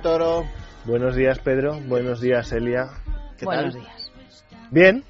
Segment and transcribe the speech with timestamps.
[0.00, 0.46] Toro.
[0.84, 1.80] Buenos días, Pedro.
[1.80, 2.88] Buenos días, Elia.
[3.36, 4.12] ¿Qué Buenos días.
[4.70, 5.04] Bien.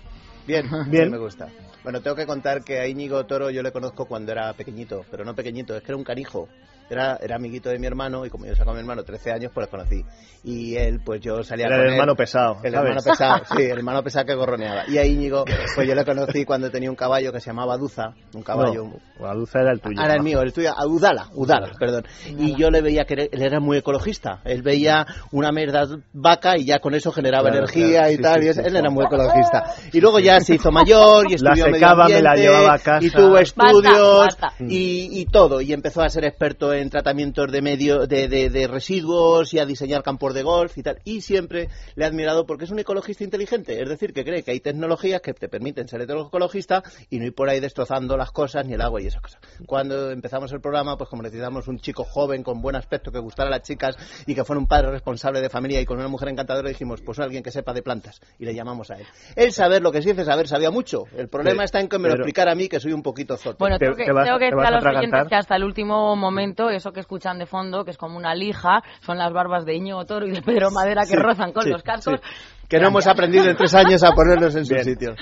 [0.47, 1.11] Bien, bien.
[1.11, 1.49] Me gusta.
[1.83, 5.25] Bueno, tengo que contar que a Íñigo Toro yo le conozco cuando era pequeñito, pero
[5.25, 6.49] no pequeñito, es que era un canijo
[6.91, 9.51] era, era amiguito de mi hermano y como yo sacaba a mi hermano 13 años,
[9.53, 10.05] pues lo conocí.
[10.45, 12.59] Y él, pues yo salía era con el hermano pesado.
[12.63, 14.85] El hermano pesado, sí, el hermano pesado que gorroneaba.
[14.89, 15.45] Y a Íñigo,
[15.75, 18.85] pues yo le conocí cuando tenía un caballo que se llamaba Aduza, un caballo.
[19.19, 20.01] No, Aduza era el tuyo.
[20.03, 22.05] Era el mío, el tuyo, Udala, Udala, perdón.
[22.27, 24.41] Y yo le veía que él era muy ecologista.
[24.45, 28.43] Él veía una merda vaca y ya con eso generaba energía y tal.
[28.43, 29.75] y él era muy ecologista.
[29.93, 33.05] Y luego ya se hizo mayor y estudió la secaba, me la llevaba a casa.
[33.05, 35.61] Y tuvo estudios Y, y todo.
[35.61, 40.03] Y empezó a ser experto en tratamientos de medio de, de, residuos y a diseñar
[40.03, 40.99] campos de golf y tal.
[41.05, 44.53] Y siempre le he admirado porque es un ecologista inteligente, es decir, que cree que
[44.53, 48.67] hay tecnologías que te permiten ser ecologista y no ir por ahí destrozando las cosas
[48.67, 49.41] ni el agua y esas cosas.
[49.67, 53.49] Cuando empezamos el programa, pues como necesitamos un chico joven con buen aspecto que gustara
[53.49, 53.97] a las chicas
[54.27, 57.19] y que fuera un padre responsable de familia y con una mujer encantadora, dijimos, pues
[57.19, 59.07] alguien que sepa de plantas y le llamamos a él.
[59.37, 61.05] Él saber lo que sí dice saber sabía mucho.
[61.17, 63.57] El problema está en que me lo explicara a mí, que soy un poquito zote.
[63.59, 66.93] Bueno, tengo que, tengo que decir a los oyentes que hasta el último momento, eso
[66.93, 70.27] que escuchan de fondo, que es como una lija, son las barbas de Íñigo Toro
[70.27, 72.21] y de Pedro Madera que rozan con los cascos.
[72.69, 75.15] Que no hemos aprendido en tres años a ponerlos en su sitio.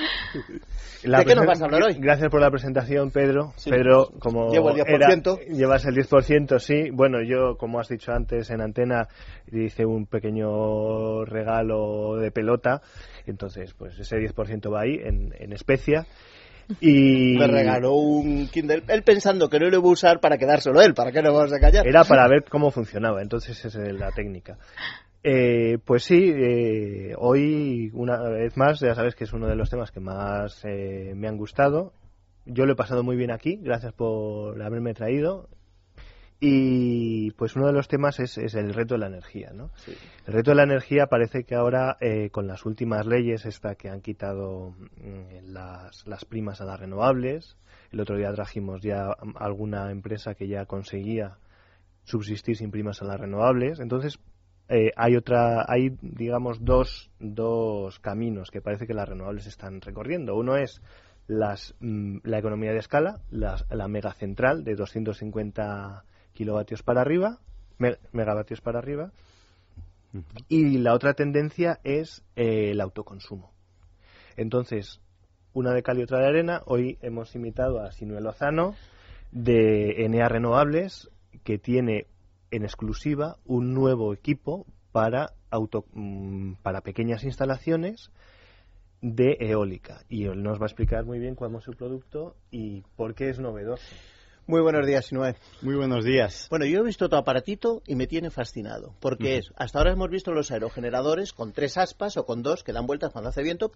[1.04, 1.94] ¿De qué nos vas a hablar hoy?
[1.94, 3.52] Gracias por la presentación, Pedro.
[3.64, 5.46] Pedro, como Llevo el 10%.
[5.50, 6.90] llevas el 10%, sí.
[6.90, 9.06] Bueno, yo, como has dicho antes en antena,
[9.52, 12.82] hice un pequeño regalo de pelota.
[13.26, 16.06] Entonces, pues ese 10% va ahí en, en especia.
[16.80, 17.36] Y...
[17.38, 20.94] Me regaló un Kindle, él pensando que no lo iba a usar para quedárselo él,
[20.94, 21.86] ¿para qué no vamos a callar?
[21.86, 24.58] Era para ver cómo funcionaba, entonces esa es la técnica.
[25.22, 29.70] Eh, pues sí, eh, hoy una vez más, ya sabes que es uno de los
[29.70, 31.92] temas que más eh, me han gustado.
[32.44, 35.48] Yo lo he pasado muy bien aquí, gracias por haberme traído.
[36.38, 39.52] Y pues uno de los temas es, el reto de la energía.
[39.54, 39.70] ¿no?
[40.26, 43.88] El reto de la energía parece que ahora, eh, con las últimas leyes, esta que
[43.88, 47.56] han quitado mm, las, las, primas a las renovables,
[47.90, 51.38] el otro día trajimos ya alguna empresa que ya conseguía
[52.04, 53.80] subsistir sin primas a las renovables.
[53.80, 54.18] Entonces,
[54.68, 60.36] eh, hay otra, hay digamos dos, dos caminos que parece que las renovables están recorriendo.
[60.36, 60.82] Uno es
[61.28, 66.04] las, mm, la economía de escala, la, la mega central de 250
[66.36, 67.40] kilovatios para arriba,
[68.12, 69.10] megavatios para arriba.
[70.48, 73.50] Y la otra tendencia es eh, el autoconsumo.
[74.36, 75.00] Entonces,
[75.52, 76.62] una de cal y otra de arena.
[76.66, 78.74] Hoy hemos invitado a Sinuel Lozano
[79.32, 81.10] de Enea Renovables,
[81.42, 82.06] que tiene
[82.50, 88.10] en exclusiva un nuevo equipo para, auto, mm, para pequeñas instalaciones
[89.00, 90.02] de eólica.
[90.08, 93.30] Y él nos va a explicar muy bien cuál es su producto y por qué
[93.30, 93.84] es novedoso.
[94.48, 95.34] Muy buenos días, Sinué.
[95.60, 96.46] Muy buenos días.
[96.50, 100.08] Bueno, yo he visto tu aparatito y me tiene fascinado, porque es, hasta ahora hemos
[100.08, 103.72] visto los aerogeneradores con tres aspas o con dos que dan vueltas cuando hace viento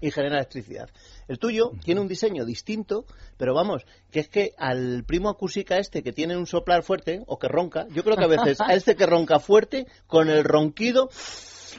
[0.00, 0.88] y genera electricidad.
[1.28, 3.04] El tuyo tiene un diseño distinto,
[3.36, 7.38] pero vamos, que es que al primo acúsica este que tiene un soplar fuerte o
[7.38, 11.10] que ronca, yo creo que a veces a este que ronca fuerte, con el ronquido,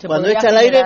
[0.05, 0.83] cuando echa el aire,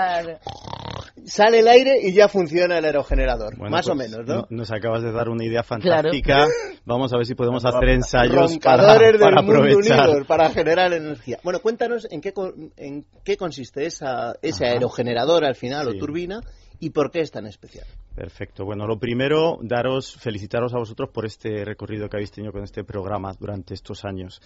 [1.25, 3.57] sale el aire y ya funciona el aerogenerador.
[3.57, 4.47] más o pues, menos, ¿no?
[4.49, 6.47] Nos acabas de dar una idea fantástica.
[6.85, 10.25] Vamos a ver si podemos hacer ensayos para, para aprovechar.
[10.25, 11.39] para generar energía.
[11.43, 12.33] Bueno, cuéntanos en qué,
[12.77, 16.41] en qué consiste esa, ese aerogenerador al final o turbina
[16.79, 17.85] y por qué es tan especial.
[18.15, 18.65] Perfecto.
[18.65, 22.83] Bueno, lo primero, daros, felicitaros a vosotros por este recorrido que habéis tenido con este
[22.83, 24.41] programa durante estos años.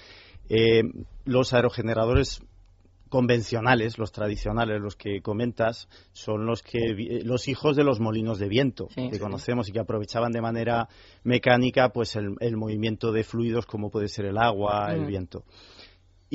[0.49, 0.83] Eh,
[1.23, 2.41] los aerogeneradores
[3.09, 8.39] convencionales, los tradicionales, los que comentas, son los que eh, los hijos de los molinos
[8.39, 10.87] de viento que conocemos y que aprovechaban de manera
[11.23, 15.07] mecánica pues el, movimiento de fluidos como puede ser el agua, el mm.
[15.07, 15.43] viento.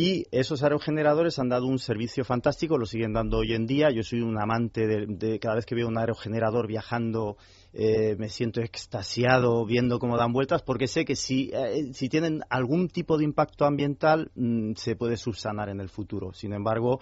[0.03, 3.91] Y esos aerogeneradores han dado un servicio fantástico, lo siguen dando hoy en día.
[3.91, 7.37] Yo soy un amante de, cada vez que veo un aerogenerador viajando,
[7.75, 12.41] eh, me siento extasiado viendo cómo dan vueltas, porque sé que si, eh, si tienen
[12.49, 16.33] algún tipo de impacto ambiental, mm, se puede subsanar en el futuro.
[16.33, 16.99] Sin embargo,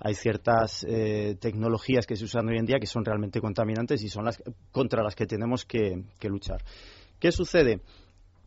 [0.00, 4.08] hay ciertas eh, tecnologías que se usan hoy en día que son realmente contaminantes y
[4.08, 4.42] son las
[4.72, 6.64] contra las que tenemos que luchar.
[7.20, 7.80] ¿Qué sucede?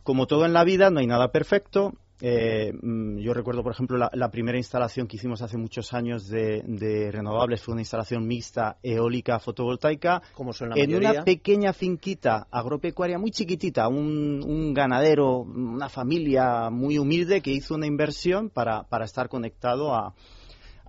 [0.04, 3.98] Como todo en la vida, no hay nada perfecto eh, mm, yo recuerdo, por ejemplo,
[3.98, 9.40] la, primera instalación que hicimos hace muchos años de, renovables fue una instalación mixta eólica
[9.40, 16.98] fotovoltaica Como son en una pequeña finquita agropecuaria muy chiquitita, un, ganadero, una familia muy
[16.98, 20.14] humilde que hizo una inversión para, estar conectado a,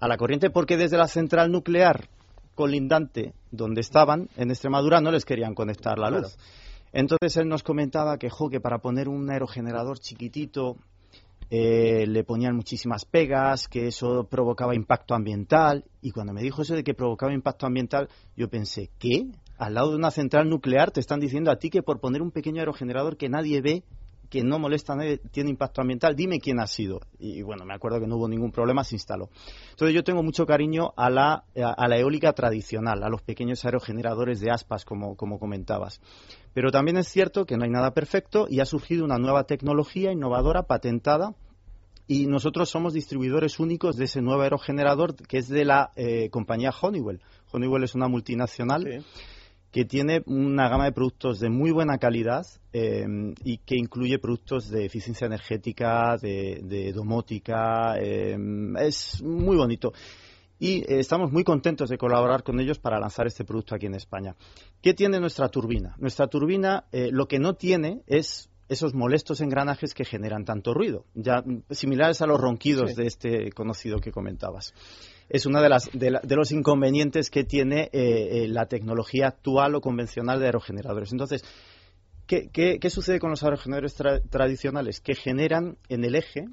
[0.00, 2.08] la corriente porque desde la central nuclear
[2.54, 6.36] colindante donde estaban en Extremadura no les querían conectar la luz.
[6.92, 10.76] Entonces él nos comentaba que, jo, que para poner un aerogenerador chiquitito
[11.50, 15.84] eh, le ponían muchísimas pegas, que eso provocaba impacto ambiental.
[16.00, 19.26] Y cuando me dijo eso de que provocaba impacto ambiental, yo pensé, ¿qué?
[19.56, 22.30] Al lado de una central nuclear te están diciendo a ti que por poner un
[22.32, 23.84] pequeño aerogenerador que nadie ve,
[24.34, 26.98] que no molesta nadie, tiene impacto ambiental, dime quién ha sido.
[27.20, 29.30] Y bueno, me acuerdo que no hubo ningún problema, se instaló.
[29.70, 34.40] Entonces yo tengo mucho cariño a la, a la eólica tradicional, a los pequeños aerogeneradores
[34.40, 36.00] de aspas, como, como comentabas.
[36.52, 40.10] Pero también es cierto que no hay nada perfecto y ha surgido una nueva tecnología
[40.10, 41.36] innovadora, patentada,
[42.08, 46.72] y nosotros somos distribuidores únicos de ese nuevo aerogenerador que es de la eh, compañía
[46.72, 47.20] Honeywell.
[47.52, 49.04] Honeywell es una multinacional
[49.74, 53.04] que tiene una gama de productos de muy buena calidad eh,
[53.42, 57.96] y que incluye productos de eficiencia energética, de, domótica.
[57.98, 58.38] Eh,
[58.78, 59.92] es muy bonito
[60.60, 64.36] y estamos muy contentos de colaborar con ellos para lanzar este producto aquí en España.
[64.80, 65.96] ¿Qué tiene nuestra turbina?
[65.98, 71.04] Nuestra turbina eh, lo que no tiene es esos molestos engranajes que generan tanto ruido,
[71.14, 74.72] ya similares a los ronquidos de este conocido que comentabas.
[75.28, 80.40] Es uno de, las, de, los inconvenientes que tiene eh, la tecnología actual o convencional
[80.40, 81.12] de aerogeneradores.
[81.12, 81.44] Entonces,
[82.26, 83.96] ¿Qué, qué, sucede con los aerogeneradores
[84.30, 85.00] tradicionales?
[85.00, 86.46] Que generan en el eje,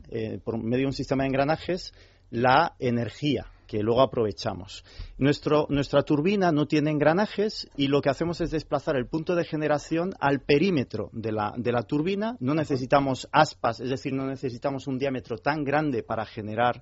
[0.44, 1.94] por medio de un sistema de engranajes,
[2.30, 4.84] la energía que luego aprovechamos.
[5.18, 10.12] nuestra turbina no tiene engranajes y lo que hacemos es desplazar el punto de generación
[10.20, 12.36] al perímetro de la, turbina.
[12.42, 16.82] No necesitamos aspas, es decir, no necesitamos un diámetro tan grande para generar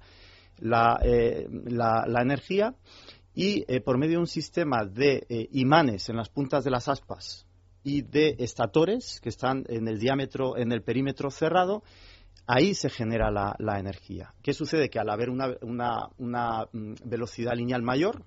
[0.61, 1.47] la, eh,
[2.21, 2.75] energía
[3.33, 6.88] y eh, por medio de un sistema de eh, imanes en las puntas de las
[6.88, 7.45] aspas
[7.83, 11.83] y de estatores que están en el diámetro, en el perímetro cerrado,
[12.45, 14.33] ahí se genera la, energía.
[14.41, 14.89] ¿Qué sucede?
[14.89, 15.57] Que al haber una,
[16.17, 18.25] mm, velocidad lineal mayor,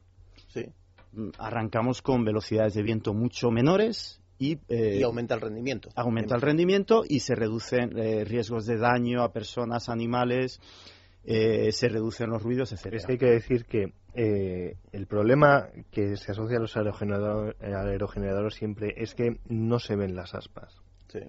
[1.13, 5.89] mm, arrancamos con velocidades de viento mucho menores y, eh, aumenta el rendimiento.
[5.95, 10.61] Aumenta el rendimiento y se reducen eh, riesgos de daño a personas, animales,
[11.25, 12.95] eh, se reducen los ruidos, etc.
[12.95, 18.95] Es que hay que decir que el problema que se asocia a los aerogeneradores siempre
[18.97, 20.83] es que no se ven las aspas.
[21.09, 21.21] Sí.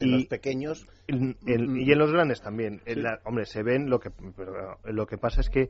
[0.00, 0.86] En los pequeños.
[1.08, 2.82] mm, y en los grandes también.
[3.24, 4.10] Hombre se ven lo que
[4.84, 5.68] lo que pasa es que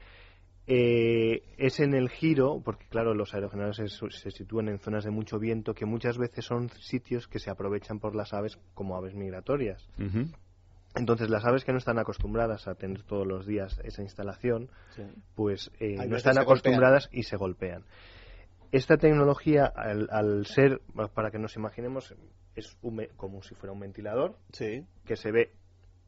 [0.67, 5.39] eh, es en el giro porque claro los aerogeneradores se, sitúan en zonas de mucho
[5.39, 9.89] viento que muchas veces son sitios que se aprovechan por las aves como aves migratorias
[10.95, 14.71] entonces las aves que no están acostumbradas a tener todos los días esa instalación
[15.35, 17.85] pues eh, no están acostumbradas y se golpean.
[18.73, 20.81] Esta tecnología, al, ser,
[21.13, 22.15] para que nos imaginemos,
[22.55, 22.77] es
[23.17, 25.53] como si fuera un ventilador que se ve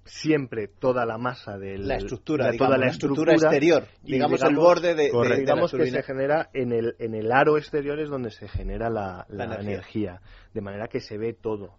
[0.04, 5.10] siempre toda la masa de la estructura, toda la estructura, exterior, digamos, el borde de,
[5.36, 9.26] digamos que se genera en el en el aro exterior es donde se genera la,
[9.60, 10.20] energía.
[10.52, 11.78] de manera que se ve todo,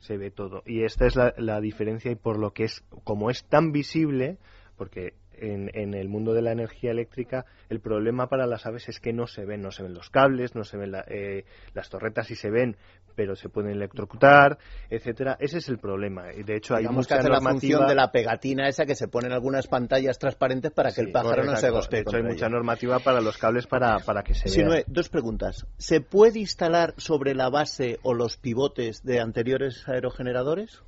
[0.00, 0.62] se ve todo.
[0.66, 4.38] Y esta es la, la diferencia y por lo que es como es tan visible
[4.76, 9.12] porque en, el mundo de la energía eléctrica el problema para las aves es que
[9.12, 11.44] no se ven, no se ven los cables, no se ven eh,
[11.74, 12.76] las torretas sí se ven,
[13.14, 15.36] pero se pueden electrocutar, etcétera.
[15.40, 16.32] Ese es el problema.
[16.32, 19.26] Y de hecho hay mucha que la función de la pegatina esa que se pone
[19.26, 21.96] en algunas pantallas transparentes para que el pájaro no se goste.
[21.96, 25.66] De hecho hay mucha normativa para los cables para, para que se sí, dos preguntas.
[25.76, 30.82] ¿Se puede instalar sobre la base o los pivotes de anteriores aerogeneradores?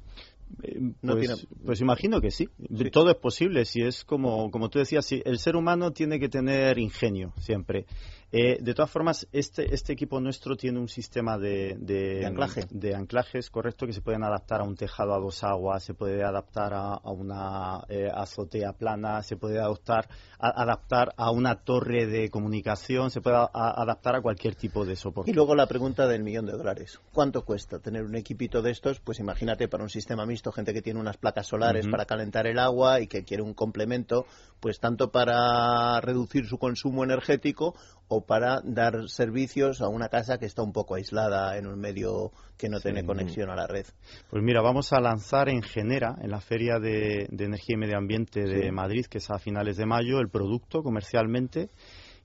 [0.63, 2.49] Eh, pues, pues, imagino que sí.
[2.93, 3.65] Todo es posible.
[3.65, 7.87] Si es como, como tú decías, si el ser humano tiene que tener ingenio siempre.
[8.35, 12.67] Eh, de todas formas, este, este equipo nuestro tiene un sistema de, de, anclaje.
[12.71, 16.25] de anclajes, correcto, que se pueden adaptar a un tejado a dos aguas, se puede
[16.25, 20.09] adaptar a, una eh, azotea plana, se puede adaptar
[20.39, 25.31] a, adaptar a una torre de comunicación, se puede adaptar a cualquier tipo de soporte.
[25.31, 27.01] Y luego la pregunta del millón de dólares.
[27.13, 28.99] ¿Cuánto cuesta tener un equipito de estos?
[29.01, 32.59] Pues imagínate para un sistema mixto, gente que tiene unas placas solares para calentar el
[32.59, 34.25] agua y que quiere un complemento,
[34.59, 37.75] pues tanto para reducir su consumo energético
[38.15, 42.31] o para dar servicios a una casa que está un poco aislada en un medio
[42.59, 43.87] que no tiene conexión a la red.
[44.29, 48.43] Pues mira, vamos a lanzar en Genera, en la Feria de, Energía y Medio Ambiente
[48.43, 51.71] de Madrid, que es a finales de mayo, el producto comercialmente.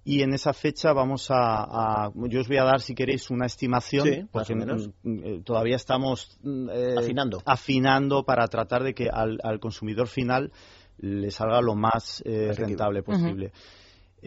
[0.04, 4.28] Y en esa fecha vamos a, yo os voy a dar, si queréis, una estimación,
[4.30, 4.90] porque menos.
[5.04, 7.42] Mm, eh, todavía estamos mm, eh, afinando.
[7.46, 10.52] afinando para tratar de que al, consumidor final
[10.98, 13.54] le salga lo más eh, rentable posible.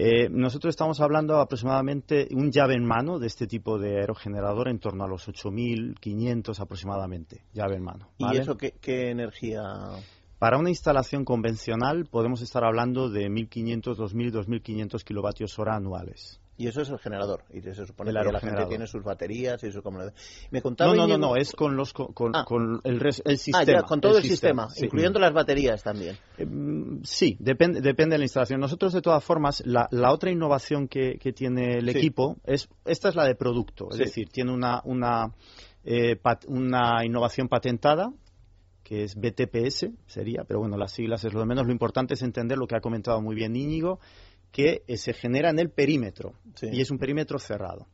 [0.03, 4.79] Eh, nosotros estamos hablando aproximadamente un llave en mano de este tipo de aerogenerador en
[4.79, 8.09] torno a los 8.500 aproximadamente, llave en mano.
[8.17, 9.61] ¿Y eso qué, energía?
[10.39, 16.41] Para una instalación convencional podemos estar hablando de 1.500, 2.000, 2.500 kilovatios hora anuales.
[16.61, 17.43] Y eso es el generador.
[17.55, 20.01] Y se supone que la gente tiene sus baterías y como...
[20.51, 22.45] Me contaba no, no, no, es con, los, con, ah.
[22.85, 23.81] el, el, sistema.
[23.81, 26.19] Ah, con todo el, sistema, incluyendo las baterías también.
[26.37, 26.47] Eh,
[27.03, 28.61] sí, depende, depende de la instalación.
[28.61, 33.09] Nosotros, de todas formas, la, la otra innovación que, que tiene el equipo, es esta
[33.09, 33.89] es la de producto.
[33.91, 35.33] Es decir, tiene una, una,
[35.83, 38.13] eh, una innovación patentada
[38.83, 41.65] que es BTPS, sería, pero bueno, las siglas es lo de menos.
[41.65, 44.01] Lo importante es entender lo que ha comentado muy bien Íñigo,
[44.53, 47.87] que eh, se genera en el perímetro y es un perímetro cerrado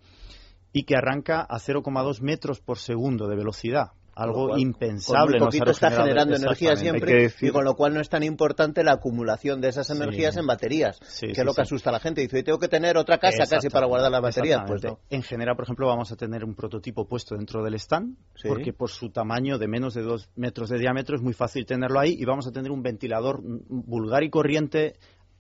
[0.73, 5.39] y que arranca a 0,2 metros por segundo de velocidad algo impensable.
[5.39, 8.93] Con poquito está generando energía siempre y con lo cual no es tan importante la
[8.93, 12.23] acumulación de esas energías en baterías, que es lo que asusta a la gente.
[12.23, 14.63] Dice, tengo que tener otra casa casi para guardar las baterías.
[14.67, 18.17] Pues En general, por ejemplo, vamos a tener un prototipo puesto dentro del stand,
[18.49, 22.01] porque por su tamaño de menos de dos metros de diámetro es muy fácil tenerlo
[22.01, 24.97] ahí y vamos a tener un ventilador vulgar y corriente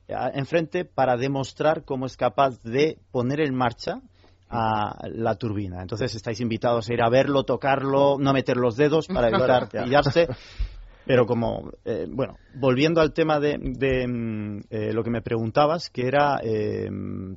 [0.08, 4.00] enfrente para demostrar cómo es capaz de poner en marcha
[4.48, 5.82] a la turbina.
[5.82, 10.28] Entonces estáis invitados a ir a verlo, tocarlo, no meter los dedos para evitar pillarse.
[11.06, 16.08] Pero como, eh, bueno, volviendo al tema de, mm, eh, lo que me preguntabas, que
[16.08, 16.90] era eh,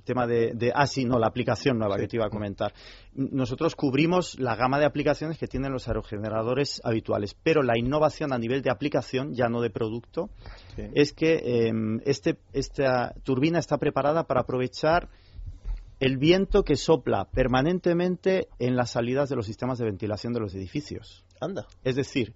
[0.04, 2.74] tema de, de, ah, sí, no, la aplicación nueva que te iba a comentar.
[3.14, 8.40] Nosotros cubrimos la gama de aplicaciones que tienen los aerogeneradores habituales, pero la innovación a
[8.40, 10.30] nivel de aplicación, ya no de producto,
[10.96, 11.72] es que
[12.06, 15.10] este, esta turbina está preparada para aprovechar
[16.00, 20.56] el viento que sopla permanentemente en las salidas de los sistemas de ventilación de los
[20.56, 21.26] edificios.
[21.42, 21.68] Anda.
[21.84, 22.34] Es decir,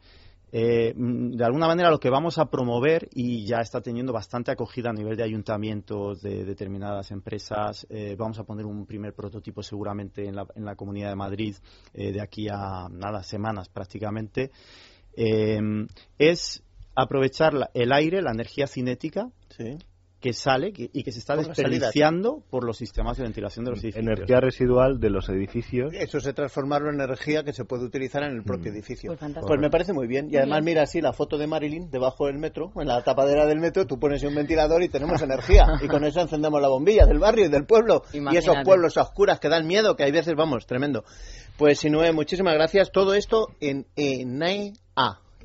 [0.55, 4.51] eh, mm, de alguna manera lo que vamos a promover y ya está teniendo bastante
[4.51, 7.87] acogida a nivel de ayuntamientos de determinadas empresas.
[7.89, 11.55] Eh, vamos a poner un primer prototipo seguramente en la, en la Comunidad de Madrid
[11.95, 14.51] eh, de aquí a nada, semanas prácticamente.
[15.15, 16.63] es
[16.95, 19.77] aprovechar el aire, la energía cinética, sí
[20.23, 24.05] que sale y que se está desperdiciando por los sistemas de ventilación de los edificios.
[24.05, 25.91] Energía residual de los edificios.
[25.93, 28.75] Eso se transforma en energía que se puede utilizar en el propio mm.
[28.75, 29.17] edificio.
[29.17, 30.29] Pues, pues, me parece muy bien.
[30.31, 33.59] Y además, mira así la foto de Marilyn debajo del metro, en la tapadera del
[33.59, 35.65] metro, tú pones un ventilador y tenemos energía.
[35.81, 38.03] y con eso encendemos la bombilla del barrio y del pueblo.
[38.13, 41.03] Y esos pueblos oscuras que dan miedo, que hay veces, vamos, tremendo.
[41.57, 42.93] Pues Sinué, muchísimas gracias.
[42.93, 43.87] Todo esto en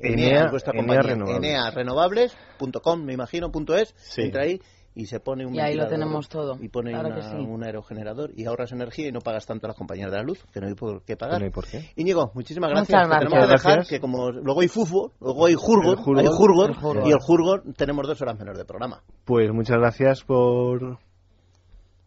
[0.01, 0.27] ENEA.
[0.27, 4.59] Enea, vuestra Enea renovables.com, me imagino, punto es, entra ahí
[4.95, 6.57] y se pone un y ahí lo tenemos todo.
[6.61, 10.17] y pone un aerogenerador y ahorras energía y no pagas tanto a las compañías de
[10.17, 11.39] la luz que no hay por qué pagar.
[11.39, 11.89] no hay por qué.
[11.95, 13.07] Íñigo muchísimas gracias.
[13.07, 17.19] Tenemos que dejar que como luego hay fútbol luego hay Jurgor, hay Jurgor, y el
[17.19, 19.01] Jurgor tenemos dos horas menos de programa.
[19.25, 20.99] Pues muchas gracias por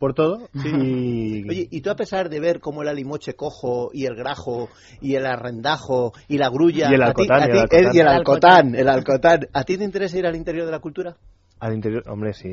[0.03, 0.49] por todo.
[0.65, 1.49] Y...
[1.49, 4.69] Oye, y tú a pesar de ver cómo el alimoche cojo y el grajo
[5.01, 6.91] y el arrendajo y la grulla...
[6.91, 7.51] Y el alcotán,
[7.93, 11.17] y el alcotán, el alcotán, ¿a ti te interesa ir al interior de la cultura?
[11.61, 12.49] Al interior, hombre, sí.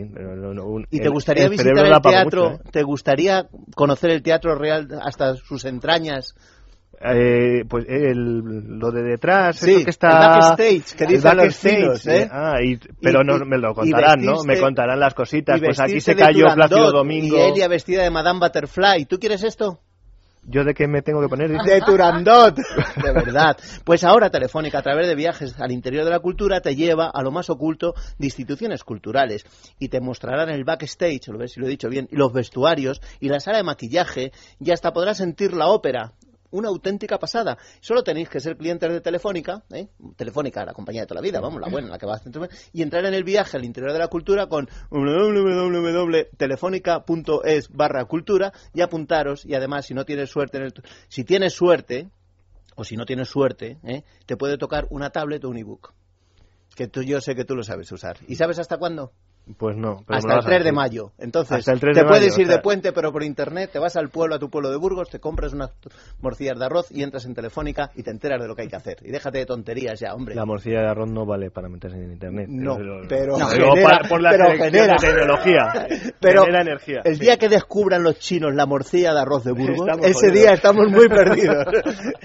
[0.92, 2.52] ¿Y te gustaría visitar el teatro?
[2.52, 2.60] ¿eh?
[2.72, 6.36] ¿Te gustaría conocer el teatro real hasta sus entrañas?
[7.02, 10.10] Eh, pues lo de detrás, sí, que está.
[10.10, 12.30] El backstage, que dice backstage, ¿eh?
[12.30, 12.58] Ah,
[13.02, 14.44] pero no me lo contarán, ¿no?
[14.44, 15.62] Me contarán las cositas.
[15.62, 17.38] Pues aquí se cayó Plácido Domingo.
[17.38, 19.06] Y ella vestida de Madame Butterfly.
[19.06, 19.80] ¿Tú quieres esto?
[20.44, 21.52] ¿Yo de qué me tengo que poner?
[21.52, 22.56] De Turandot,
[23.04, 23.58] de verdad.
[23.84, 27.22] Pues ahora Telefónica, a través de viajes al interior de la cultura, te lleva a
[27.22, 29.46] lo más oculto de instituciones culturales
[29.78, 33.02] y te mostrarán el backstage, lo ves si lo he dicho bien, y los vestuarios
[33.20, 36.14] y la sala de maquillaje y hasta podrás sentir la ópera
[36.52, 37.58] una auténtica pasada.
[37.80, 39.90] Solo tenéis que ser clientes de Telefónica, ¿eh?
[40.16, 42.22] Telefónica, la compañía de toda la vida, vamos, la buena, la que va a
[42.74, 48.82] y entrar en el viaje al interior de la cultura con www.telefónica.es barra cultura y
[48.82, 49.46] apuntaros.
[49.46, 50.74] Y además, si no tienes suerte, en el,
[51.08, 52.10] si tienes suerte,
[52.76, 54.04] o si no tienes suerte, ¿eh?
[54.26, 55.94] te puede tocar una tablet o un ebook.
[56.76, 58.18] Que tú, yo sé que tú lo sabes usar.
[58.28, 59.12] ¿Y sabes hasta cuándo?
[59.58, 60.04] Pues no.
[60.08, 61.12] hasta el 3 de mayo.
[61.18, 64.50] Entonces, te puedes ir de puente, pero por internet, te vas al pueblo, a tu
[64.50, 65.72] pueblo de Burgos, te compras unas
[66.22, 68.76] morcillas de arroz y entras en Telefónica y te enteras de lo que hay que
[68.76, 68.98] hacer.
[69.02, 70.36] Y déjate de tonterías ya, hombre.
[70.36, 72.48] La morcilla de arroz no vale para meterse en internet.
[72.50, 72.78] No,
[73.08, 75.88] pero, genera, por la genera, tecnología.
[76.20, 77.02] pero genera energía.
[77.04, 80.88] el día que descubran los chinos la morcilla de arroz de Burgos, ese día estamos
[80.90, 81.66] muy perdidos.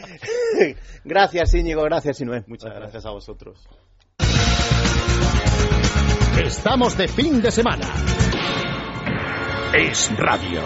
[1.04, 2.44] gracias, Íñigo, gracias, Sinué.
[2.46, 3.66] Muchas gracias a vosotros.
[6.44, 7.86] Estamos de fin de semana.
[9.72, 10.62] Es radio.